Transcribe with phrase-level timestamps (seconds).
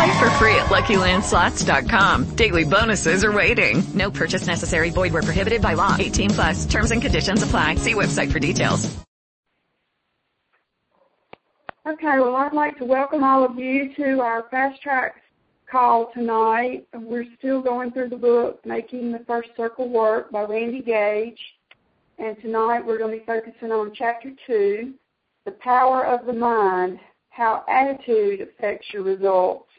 [0.00, 2.34] Play for free at LuckyLandSlots.com.
[2.34, 3.82] Daily bonuses are waiting.
[3.92, 4.88] No purchase necessary.
[4.88, 5.94] Void where prohibited by law.
[5.98, 6.64] 18 plus.
[6.64, 7.74] Terms and conditions apply.
[7.74, 8.88] See website for details.
[11.86, 15.16] Okay, well I'd like to welcome all of you to our Fast Track
[15.70, 16.86] call tonight.
[16.94, 21.40] We're still going through the book, Making the First Circle Work by Randy Gage.
[22.18, 24.94] And tonight we're going to be focusing on Chapter 2,
[25.44, 29.69] The Power of the Mind, How Attitude Affects Your Results.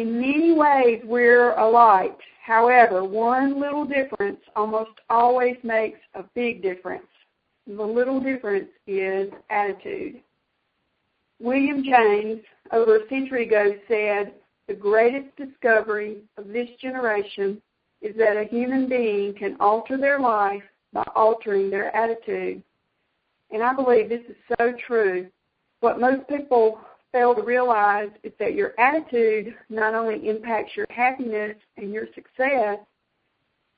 [0.00, 2.18] In many ways, we're alike.
[2.42, 7.04] However, one little difference almost always makes a big difference.
[7.66, 10.22] The little difference is attitude.
[11.38, 12.40] William James,
[12.72, 14.32] over a century ago, said,
[14.68, 17.60] The greatest discovery of this generation
[18.00, 20.62] is that a human being can alter their life
[20.94, 22.62] by altering their attitude.
[23.50, 25.28] And I believe this is so true.
[25.80, 26.80] What most people
[27.12, 32.78] fail to realize is that your attitude not only impacts your happiness and your success,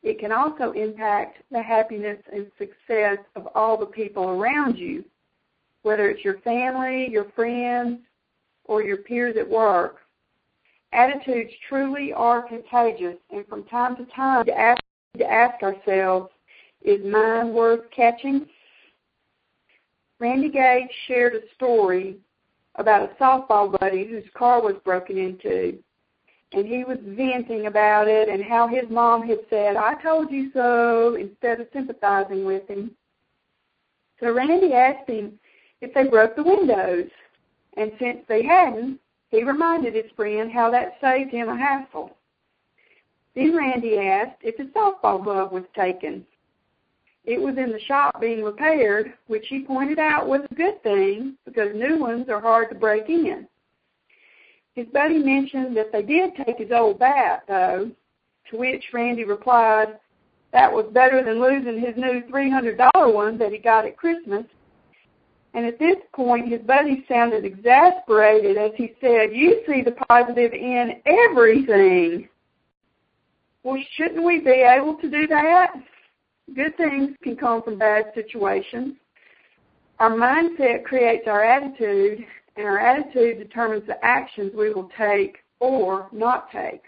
[0.03, 5.05] it can also impact the happiness and success of all the people around you,
[5.83, 8.01] whether it's your family, your friends,
[8.65, 9.99] or your peers at work.
[10.93, 14.83] Attitudes truly are contagious, and from time to time, to ask,
[15.19, 16.31] to ask ourselves,
[16.83, 18.47] is mine worth catching?
[20.19, 22.17] Randy Gage shared a story
[22.77, 25.79] about a softball buddy whose car was broken into.
[26.53, 30.51] And he was venting about it and how his mom had said, I told you
[30.53, 32.91] so, instead of sympathizing with him.
[34.21, 35.39] So Randy asked him
[35.81, 37.09] if they broke the windows.
[37.77, 42.15] And since they hadn't, he reminded his friend how that saved him a hassle.
[43.35, 46.27] Then Randy asked if his softball glove was taken.
[47.25, 51.37] It was in the shop being repaired, which he pointed out was a good thing
[51.45, 53.47] because new ones are hard to break in.
[54.75, 57.91] His buddy mentioned that they did take his old bat, though,
[58.51, 59.99] to which Randy replied,
[60.53, 64.45] that was better than losing his new $300 one that he got at Christmas.
[65.55, 70.53] And at this point, his buddy sounded exasperated as he said, you see the positive
[70.53, 72.29] in everything.
[73.63, 75.73] Well, shouldn't we be able to do that?
[76.55, 78.95] Good things can come from bad situations.
[79.99, 82.25] Our mindset creates our attitude,
[82.57, 86.83] and our attitude determines the actions we will take or not take.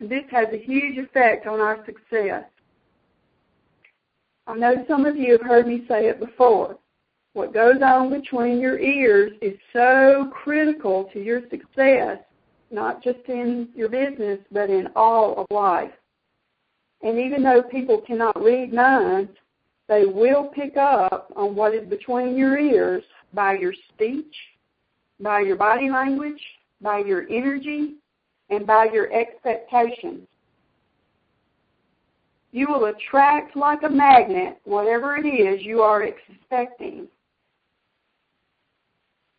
[0.00, 2.44] This has a huge effect on our success.
[4.46, 6.76] I know some of you have heard me say it before.
[7.34, 12.18] What goes on between your ears is so critical to your success,
[12.70, 15.92] not just in your business, but in all of life.
[17.02, 19.30] And even though people cannot read minds,
[19.88, 23.02] they will pick up on what is between your ears
[23.34, 24.34] by your speech,
[25.20, 26.40] by your body language,
[26.80, 27.94] by your energy,
[28.50, 30.26] and by your expectations.
[32.52, 37.08] You will attract like a magnet whatever it is you are expecting.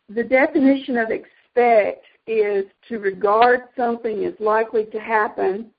[0.08, 5.70] The definition of expect is to regard something as likely to happen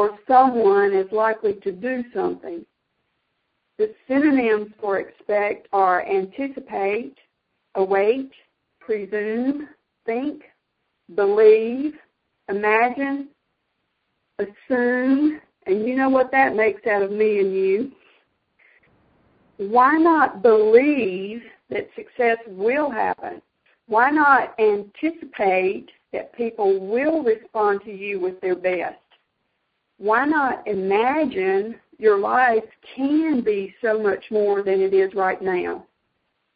[0.00, 2.64] or someone is likely to do something.
[3.76, 7.18] The synonyms for expect are anticipate,
[7.74, 8.30] await,
[8.80, 9.68] presume,
[10.06, 10.44] think,
[11.14, 11.92] believe,
[12.48, 13.28] imagine,
[14.38, 17.92] assume, and you know what that makes out of me and you.
[19.58, 23.42] Why not believe that success will happen?
[23.86, 28.96] Why not anticipate that people will respond to you with their best?
[30.00, 32.64] Why not imagine your life
[32.96, 35.84] can be so much more than it is right now?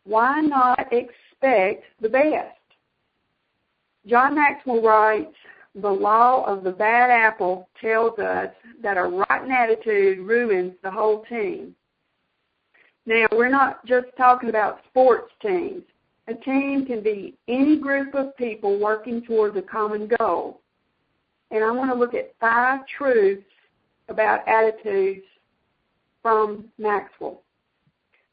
[0.05, 2.57] Why not expect the best?
[4.07, 5.37] John Maxwell writes,
[5.75, 8.49] the law of the bad apple tells us
[8.83, 11.75] that a rotten attitude ruins the whole team.
[13.05, 15.83] Now, we're not just talking about sports teams.
[16.29, 20.63] A team can be any group of people working towards a common goal
[21.55, 23.47] and I want to look at five truths
[24.09, 25.25] about attitudes
[26.21, 27.43] from Maxwell.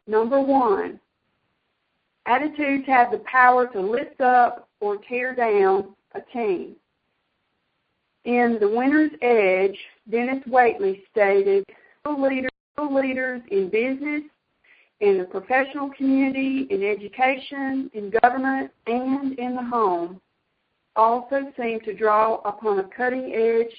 [0.07, 1.00] Number one,
[2.25, 6.75] attitudes have the power to lift up or tear down a team.
[8.25, 9.77] In The Winner's Edge,
[10.09, 11.63] Dennis Waitley stated,
[12.07, 12.50] leaders
[12.91, 14.24] leaders in business,
[15.01, 20.19] in the professional community, in education, in government, and in the home
[20.95, 23.75] also seem to draw upon a cutting edge,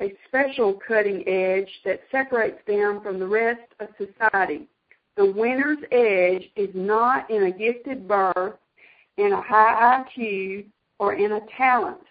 [0.00, 4.68] a special cutting edge that separates them from the rest of society.
[5.16, 8.54] The winner's edge is not in a gifted birth,
[9.16, 10.66] in a high IQ,
[10.98, 12.02] or in a talent.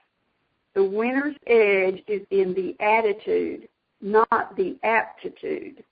[0.74, 3.69] The winner's edge is in the attitude,
[4.01, 5.83] not the aptitude.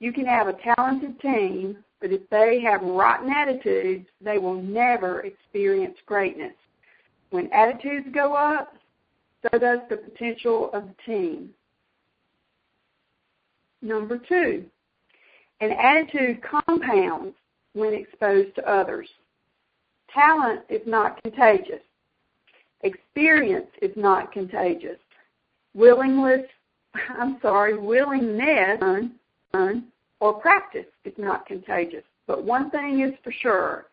[0.00, 5.20] You can have a talented team, but if they have rotten attitudes, they will never
[5.20, 6.52] experience greatness.
[7.30, 8.74] When attitudes go up,
[9.42, 11.50] so does the potential of the team.
[13.82, 14.64] Number two,
[15.60, 17.34] an attitude compounds
[17.74, 19.08] when exposed to others.
[20.12, 21.82] Talent is not contagious.
[22.82, 24.98] Experience is not contagious.
[25.74, 26.46] Willingness,
[27.18, 28.80] I'm sorry, willingness
[30.20, 32.04] or practice is not contagious.
[32.26, 33.86] But one thing is for sure,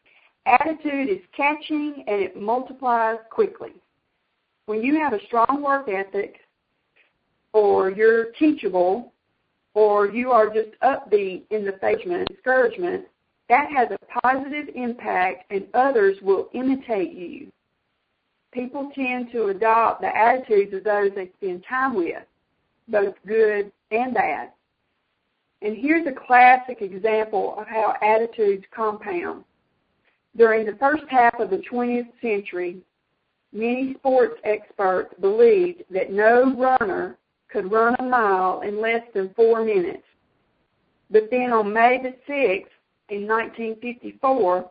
[0.46, 3.74] attitude is catching and it multiplies quickly.
[4.66, 6.40] When you have a strong work ethic,
[7.54, 9.14] or you're teachable,
[9.74, 13.06] or you are just upbeat in the face of discouragement,
[13.50, 17.52] that has a positive impact and others will imitate you.
[18.52, 22.24] People tend to adopt the attitudes of those they spend time with,
[22.88, 24.52] both good and bad.
[25.62, 29.44] And here's a classic example of how attitudes compound.
[30.38, 32.82] During the first half of the 20th century,
[33.54, 37.18] many sports experts believed that no runner
[37.50, 40.04] could run a mile in less than four minutes.
[41.10, 42.68] But then on May the 6th,
[43.10, 44.70] in 1954,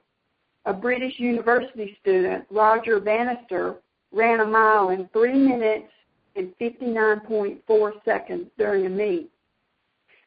[0.67, 3.77] a British university student, Roger Bannister,
[4.13, 5.89] ran a mile in 3 minutes
[6.37, 9.31] and 59.4 seconds during a meet.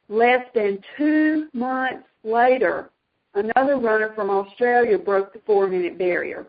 [0.10, 2.90] Less than two months later,
[3.38, 6.48] another runner from Australia broke the four minute barrier.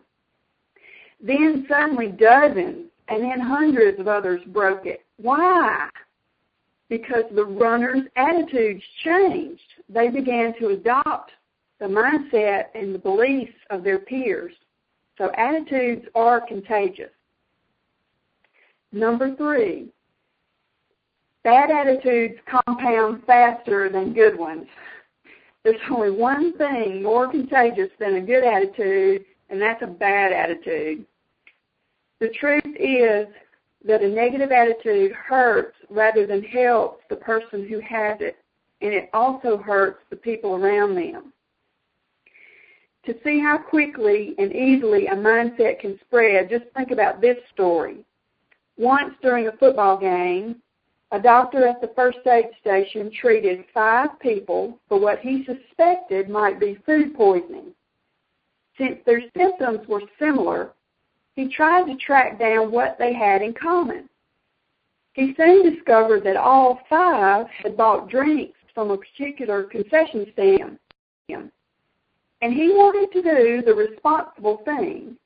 [1.21, 5.05] Then suddenly dozens and then hundreds of others broke it.
[5.17, 5.89] Why?
[6.89, 9.61] Because the runners' attitudes changed.
[9.89, 11.31] They began to adopt
[11.79, 14.53] the mindset and the beliefs of their peers.
[15.17, 17.11] So attitudes are contagious.
[18.91, 19.89] Number three,
[21.43, 24.65] bad attitudes compound faster than good ones.
[25.69, 31.05] There's only one thing more contagious than a good attitude, and that's a bad attitude.
[32.19, 33.27] The truth is
[33.85, 38.37] that a negative attitude hurts rather than helps the person who has it,
[38.81, 41.31] and it also hurts the people around them.
[43.05, 47.97] To see how quickly and easily a mindset can spread, just think about this story.
[48.79, 50.63] Once during a football game,
[51.11, 56.59] a doctor at the first aid station treated five people for what he suspected might
[56.59, 57.73] be food poisoning.
[58.77, 60.71] Since their symptoms were similar,
[61.35, 64.07] he tried to track down what they had in common.
[65.13, 70.79] He soon discovered that all five had bought drinks from a particular concession stand.
[72.41, 75.17] And he wanted to do the responsible thing.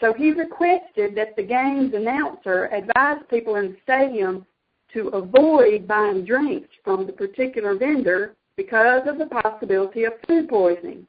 [0.00, 4.46] So he requested that the game's announcer advise people in the stadium
[4.94, 11.06] to avoid buying drinks from the particular vendor because of the possibility of food poisoning.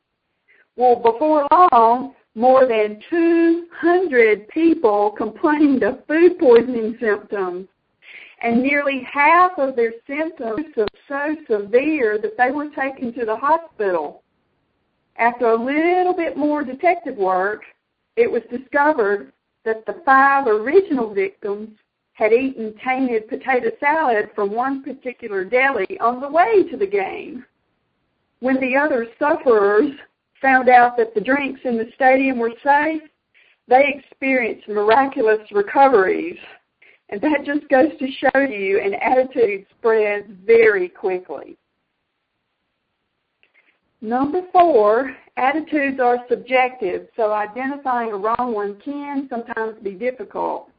[0.76, 7.68] Well, before long, more than 200 people complained of food poisoning symptoms,
[8.42, 13.36] and nearly half of their symptoms were so severe that they were taken to the
[13.36, 14.22] hospital.
[15.18, 17.62] After a little bit more detective work,
[18.18, 19.32] it was discovered
[19.64, 21.70] that the five original victims
[22.16, 27.46] had eaten tainted potato salad from one particular deli on the way to the game.
[28.40, 29.92] When the other sufferers
[30.42, 33.02] found out that the drinks in the stadium were safe,
[33.68, 36.38] they experienced miraculous recoveries.
[37.10, 41.58] And that just goes to show you an attitude spreads very quickly.
[44.00, 50.70] Number four, attitudes are subjective, so identifying a wrong one can sometimes be difficult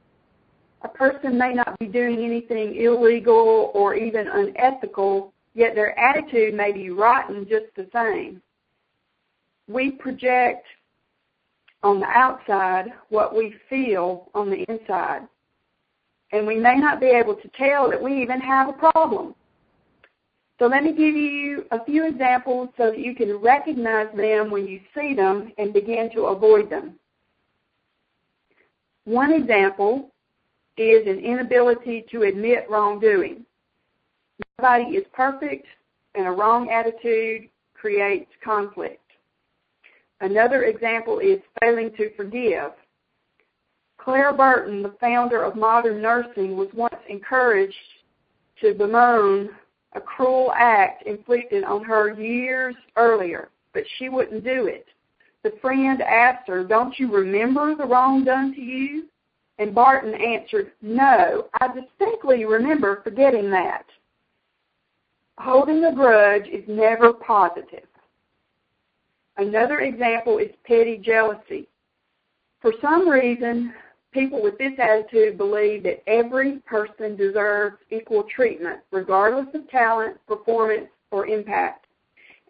[0.82, 6.72] a person may not be doing anything illegal or even unethical, yet their attitude may
[6.72, 8.42] be rotten just the same.
[9.68, 10.66] We project
[11.82, 15.22] on the outside what we feel on the inside.
[16.32, 19.34] And we may not be able to tell that we even have a problem.
[20.58, 24.66] So let me give you a few examples so that you can recognize them when
[24.66, 26.94] you see them and begin to avoid them.
[29.04, 30.10] One example
[30.76, 33.44] is an inability to admit wrongdoing.
[34.58, 35.66] Nobody is perfect,
[36.14, 39.00] and a wrong attitude creates conflict.
[40.20, 42.72] Another example is failing to forgive.
[43.98, 47.74] Clara Barton, the founder of modern nursing, was once encouraged
[48.60, 49.50] to bemoan
[49.94, 54.86] a cruel act inflicted on her years earlier, but she wouldn't do it.
[55.42, 59.04] The friend asked her, Don't you remember the wrong done to you?
[59.58, 63.86] And Barton answered, No, I distinctly remember forgetting that.
[65.38, 67.86] Holding a grudge is never positive.
[69.38, 71.68] Another example is petty jealousy.
[72.60, 73.74] For some reason,
[74.12, 80.88] people with this attitude believe that every person deserves equal treatment, regardless of talent, performance,
[81.10, 81.86] or impact.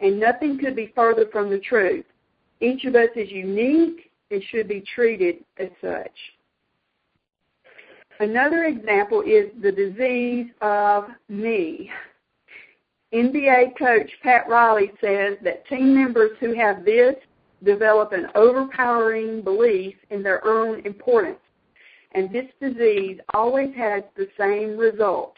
[0.01, 2.05] And nothing could be further from the truth.
[2.61, 6.17] Each of us is unique and should be treated as such.
[8.19, 11.91] Another example is the disease of me.
[13.13, 17.15] NBA coach Pat Riley says that team members who have this
[17.63, 21.39] develop an overpowering belief in their own importance.
[22.13, 25.35] And this disease always has the same result,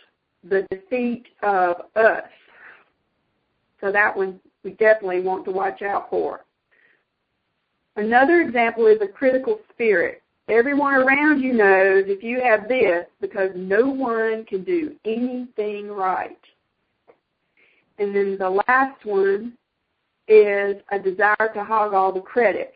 [0.49, 2.25] the defeat of us.
[3.81, 6.45] So that one we definitely want to watch out for.
[7.97, 10.23] Another example is a critical spirit.
[10.49, 16.39] Everyone around you knows if you have this because no one can do anything right.
[17.99, 19.53] And then the last one
[20.27, 22.75] is a desire to hog all the credit.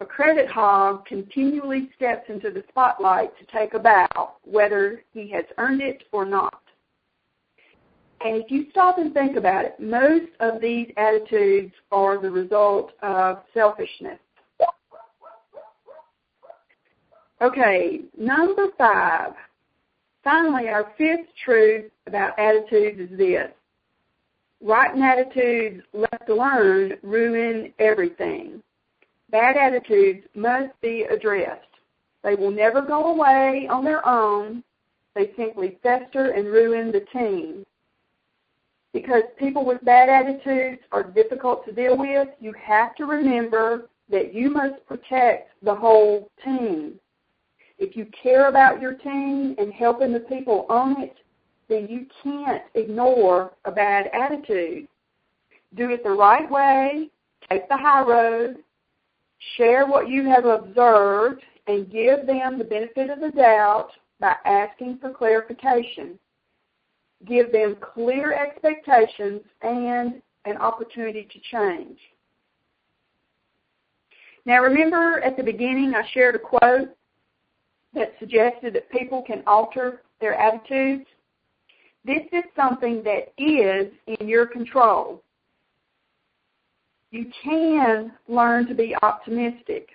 [0.00, 5.44] A credit hog continually steps into the spotlight to take a bow, whether he has
[5.56, 6.62] earned it or not.
[8.20, 12.92] And if you stop and think about it, most of these attitudes are the result
[13.02, 14.18] of selfishness.
[17.40, 19.32] Okay, number five.
[20.24, 23.50] Finally, our fifth truth about attitudes is this.
[24.60, 28.60] Rotten attitudes left alone ruin everything.
[29.30, 31.62] Bad attitudes must be addressed.
[32.24, 34.64] They will never go away on their own.
[35.14, 37.64] They simply fester and ruin the team.
[38.92, 44.34] Because people with bad attitudes are difficult to deal with, you have to remember that
[44.34, 46.98] you must protect the whole team.
[47.78, 51.16] If you care about your team and helping the people on it,
[51.68, 54.88] then you can't ignore a bad attitude.
[55.74, 57.10] Do it the right way,
[57.48, 58.56] take the high road,
[59.56, 64.98] share what you have observed, and give them the benefit of the doubt by asking
[64.98, 66.18] for clarification.
[67.26, 71.98] Give them clear expectations and an opportunity to change.
[74.46, 76.96] Now remember at the beginning I shared a quote
[77.94, 81.06] that suggested that people can alter their attitudes.
[82.04, 85.22] This is something that is in your control.
[87.10, 89.88] You can learn to be optimistic.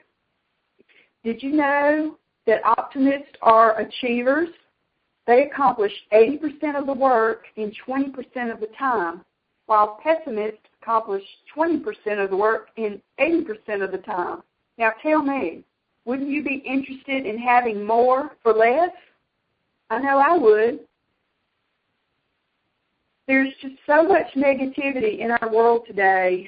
[1.23, 4.49] Did you know that optimists are achievers?
[5.25, 9.21] They accomplish 80% of the work in 20% of the time,
[9.67, 11.23] while pessimists accomplish
[11.55, 14.41] 20% of the work in 80% of the time.
[14.77, 15.63] Now tell me,
[16.05, 18.91] wouldn't you be interested in having more for less?
[19.89, 20.79] I know I would.
[23.27, 26.47] There's just so much negativity in our world today.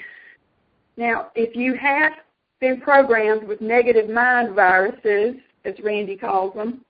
[0.97, 2.13] Now, if you have
[2.59, 6.83] been programmed with negative mind viruses, as Randy calls them,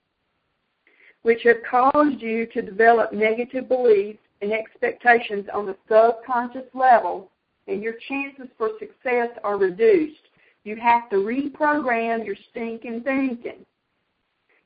[1.22, 7.30] which have caused you to develop negative beliefs and expectations on the subconscious level,
[7.68, 10.22] and your chances for success are reduced.
[10.66, 13.66] You have to reprogram your stinking thinking.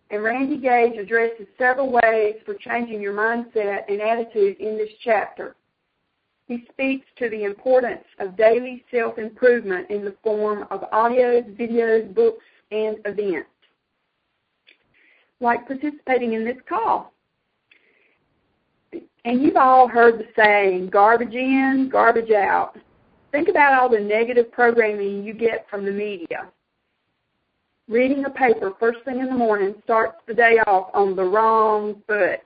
[0.10, 5.56] And Randy Gage addresses several ways for changing your mindset and attitude in this chapter.
[6.48, 12.44] He speaks to the importance of daily self-improvement in the form of audios, videos, books,
[12.72, 13.50] and events.
[15.42, 17.14] Like participating in this call.
[19.26, 22.78] And you've all heard the saying, garbage in, garbage out.
[23.32, 26.48] Think about all the negative programming you get from the media.
[27.88, 32.02] Reading a paper first thing in the morning starts the day off on the wrong
[32.08, 32.42] foot.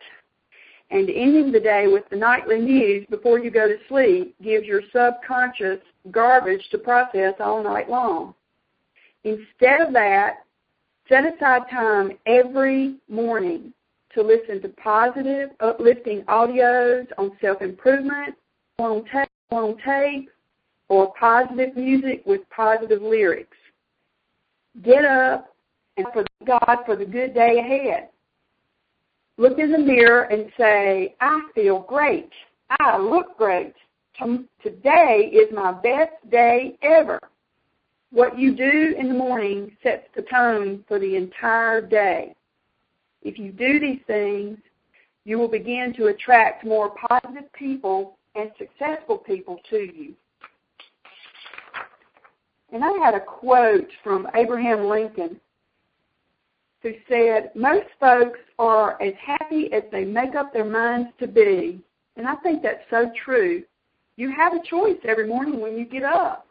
[0.89, 4.81] And ending the day with the nightly news before you go to sleep gives your
[4.93, 5.79] subconscious
[6.11, 8.33] garbage to process all night long.
[9.23, 10.45] Instead of that,
[11.09, 13.73] set aside time every morning
[14.13, 18.35] to listen to positive, uplifting audios on self-improvement,
[18.79, 20.29] on tape, on tape,
[20.89, 23.57] or positive music with positive lyrics.
[24.83, 25.53] Get up
[25.97, 28.09] and for God for the good day ahead.
[29.37, 32.29] Look in the mirror and say, I feel great.
[32.69, 33.73] I look great.
[34.61, 37.19] Today is my best day ever.
[38.11, 42.35] What you do in the morning sets the tone for the entire day.
[43.23, 44.59] If you do these things,
[45.25, 50.13] you will begin to attract more positive people and successful people to you.
[52.73, 55.39] And I had a quote from Abraham Lincoln
[56.81, 61.79] who said, Most folks are as happy as they make up their minds to be.
[62.17, 63.63] And I think that's so true.
[64.17, 66.47] You have a choice every morning when you get up.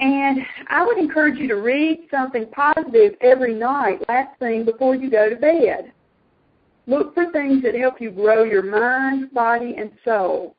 [0.00, 5.10] And I would encourage you to read something positive every night, last thing before you
[5.10, 5.92] go to bed.
[6.86, 10.54] Look for things that help you grow your mind, body, and soul.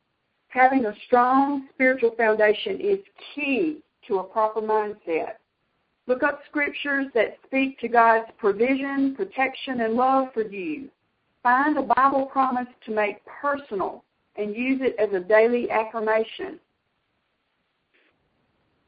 [0.49, 2.99] Having a strong spiritual foundation is
[3.33, 5.33] key to a proper mindset.
[6.07, 10.89] Look up scriptures that speak to God's provision, protection, and love for you.
[11.43, 14.03] Find a Bible promise to make personal
[14.37, 16.59] and use it as a daily affirmation.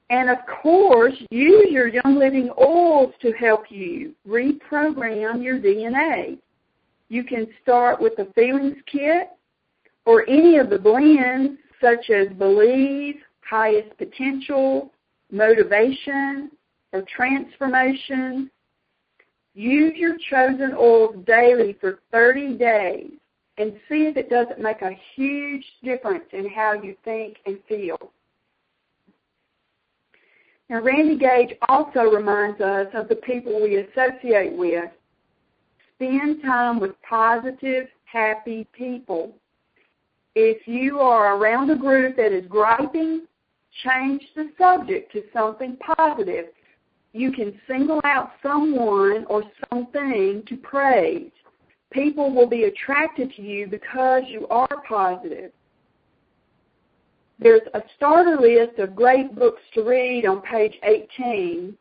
[0.10, 6.40] And of course, use your Young Living oils to help you reprogram your DNA.
[7.10, 9.30] You can start with the Feelings Kit
[10.06, 14.92] or any of the blends such as Believe, Highest Potential,
[15.32, 16.52] Motivation,
[16.94, 18.50] or Transformation.
[19.54, 23.12] Use your chosen oils daily for 30 days
[23.58, 27.98] and see if it doesn't make a huge difference in how you think and feel.
[30.70, 34.90] Now, Randy Gage also reminds us of the people we associate with.
[35.96, 39.36] Spend time with positive, happy people.
[40.36, 43.28] If you are around a group that is griping,
[43.84, 46.46] change the subject to something positive.
[47.14, 51.32] You can single out someone or something to praise.
[51.92, 55.52] People will be attracted to you because you are positive.
[57.38, 61.76] There's a starter list of great books to read on page 18,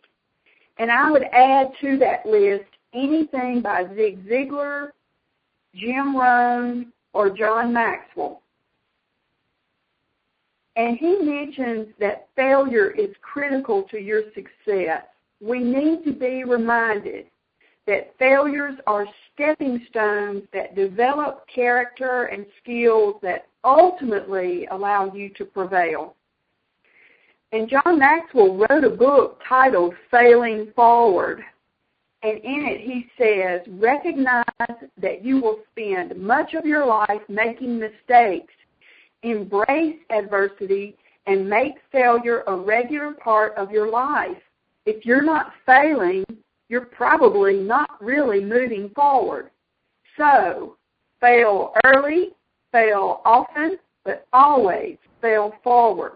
[0.79, 4.89] and I would add to that list anything by Zig Ziglar,
[5.75, 8.40] Jim Rohn, or John Maxwell.
[10.81, 15.05] And he mentions that failure is critical to your success.
[15.39, 17.27] We need to be reminded
[17.87, 25.45] that failures are stepping stones that develop character and skills that ultimately allow you to
[25.45, 26.15] prevail.
[27.53, 31.43] And John Maxwell wrote a book titled Failing Forward.
[32.23, 34.45] And in it he says, recognize
[34.97, 38.55] that you will spend much of your life making mistakes.
[39.23, 44.39] Embrace adversity and make failure a regular part of your life.
[44.87, 46.25] If you're not failing,
[46.69, 49.51] you're probably not really moving forward.
[50.17, 50.77] So,
[51.21, 52.31] fail early,
[52.73, 56.13] fail often, but always fail forward.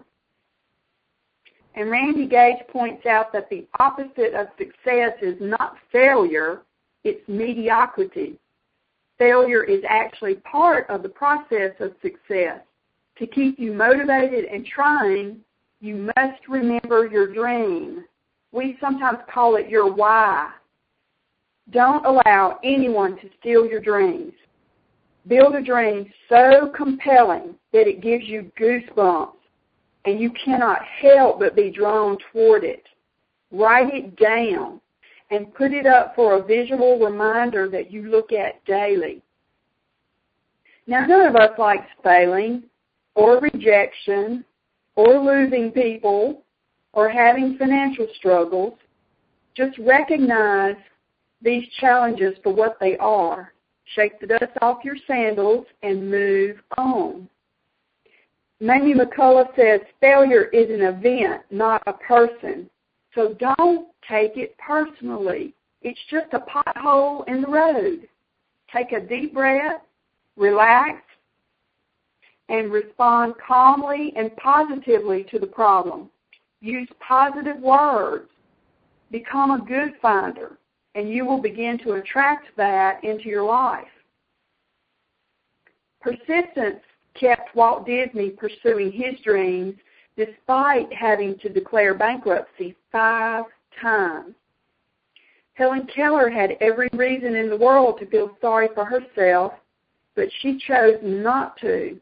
[1.75, 6.61] And Randy Gage points out that the opposite of success is not failure,
[7.03, 8.39] it's mediocrity.
[9.17, 12.61] Failure is actually part of the process of success.
[13.17, 15.37] To keep you motivated and trying,
[15.79, 18.03] you must remember your dream.
[18.51, 20.51] We sometimes call it your why.
[21.71, 24.33] Don't allow anyone to steal your dreams.
[25.27, 29.33] Build a dream so compelling that it gives you goosebumps
[30.05, 32.83] and you cannot help but be drawn toward it.
[33.51, 34.79] Write it down
[35.31, 39.23] and put it up for a visual reminder that you look at daily.
[40.85, 42.63] Now, none of us likes failing
[43.15, 44.45] or rejection
[44.95, 46.43] or losing people
[46.93, 48.77] or having financial struggles.
[49.55, 50.75] Just recognize
[51.41, 53.53] these challenges for what they are
[53.93, 57.29] Shake the dust off your sandals and move on.
[58.59, 62.69] Mamie McCullough says failure is an event, not a person.
[63.13, 65.53] So don't take it personally.
[65.81, 68.07] It's just a pothole in the road.
[68.73, 69.81] Take a deep breath,
[70.35, 71.01] relax,
[72.49, 76.09] and respond calmly and positively to the problem.
[76.61, 78.29] Use positive words.
[79.11, 80.57] Become a good finder
[80.95, 83.83] and you will begin to attract that into your life.
[86.01, 86.81] Persistence
[87.19, 89.75] kept Walt Disney pursuing his dreams
[90.17, 93.43] despite having to declare bankruptcy five
[93.81, 94.33] times.
[95.55, 99.53] Helen Keller had every reason in the world to feel sorry for herself,
[100.15, 101.99] but she chose not to.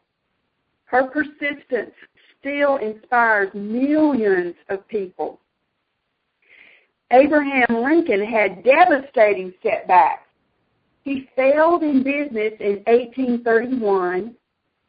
[0.93, 1.95] Her persistence
[2.39, 5.39] still inspires millions of people.
[7.11, 10.27] Abraham Lincoln had devastating setbacks.
[11.03, 14.35] He failed in business in 1831,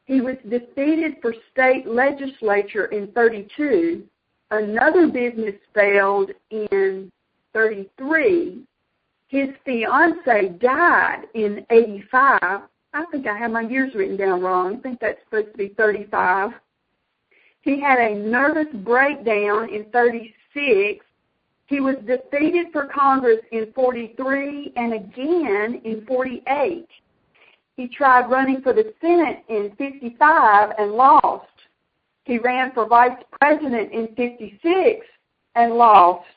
[0.05, 4.05] He was defeated for state legislature in 32.
[4.51, 7.11] Another business failed in
[7.55, 8.63] 33.
[9.29, 12.61] His fiance died in 85.
[12.95, 14.77] I think I have my years written down wrong.
[14.77, 16.53] I think that's supposed to be 35.
[17.63, 21.05] He had a nervous breakdown in 36.
[21.67, 26.87] He was defeated for Congress in 43 and again in 48.
[27.77, 31.49] He tried running for the Senate in 55 and lost.
[32.25, 35.05] He ran for vice president in 56
[35.57, 36.29] and lost.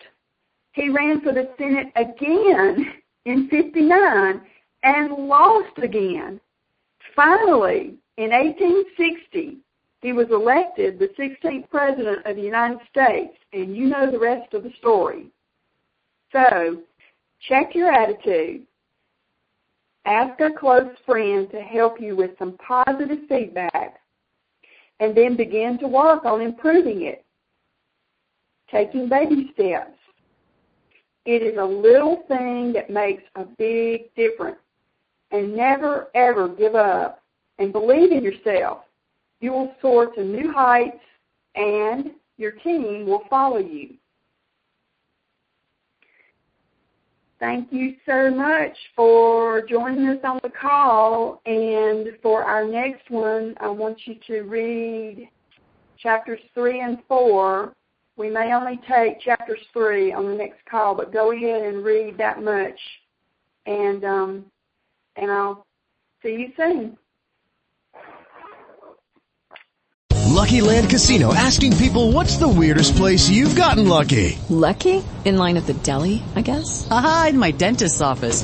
[0.71, 2.93] He ran for the Senate again
[3.25, 4.41] in 59
[4.83, 6.39] and lost again.
[7.17, 9.57] Finally, in 1860,
[10.03, 14.53] he was elected the 16th President of the United States, and you know the rest
[14.53, 15.25] of the story.
[16.31, 16.77] So,
[17.49, 18.67] check your attitude.
[20.05, 23.99] Ask a close friend to help you with some positive feedback,
[24.99, 27.25] and then begin to work on improving it.
[28.69, 29.97] Taking baby steps.
[31.25, 34.59] It is a little thing that makes a big difference.
[35.31, 37.21] And never, ever give up.
[37.59, 38.79] And believe in yourself.
[39.39, 41.03] You will soar to new heights,
[41.55, 43.95] and your team will follow you.
[47.39, 51.41] Thank you so much for joining us on the call.
[51.45, 55.29] And for our next one, I want you to read
[55.99, 57.73] chapters 3 and 4.
[58.15, 62.17] We may only take chapters 3 on the next call, but go ahead and read
[62.17, 62.79] that much.
[63.67, 64.45] And, um,
[65.17, 65.65] and I'll
[66.21, 66.97] see you soon.
[70.37, 74.37] Lucky Land Casino asking people what's the weirdest place you've gotten lucky?
[74.49, 75.03] Lucky?
[75.25, 76.87] In line at the deli, I guess?
[76.91, 78.43] Aha, in my dentist's office.